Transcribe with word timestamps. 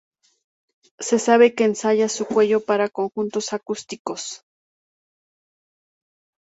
Se 1.07 1.19
sabe 1.19 1.53
que 1.53 1.63
ensaya 1.63 2.09
su 2.09 2.25
cello 2.25 2.59
para 2.65 2.89
conjuntos 2.89 3.53
acústicos. 3.53 4.43